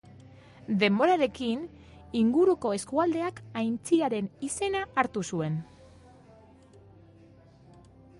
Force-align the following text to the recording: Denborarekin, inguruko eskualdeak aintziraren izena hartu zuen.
Denborarekin, 0.83 1.59
inguruko 2.21 2.71
eskualdeak 2.77 3.41
aintziraren 3.63 4.31
izena 4.47 4.81
hartu 5.03 5.23
zuen. 5.35 5.61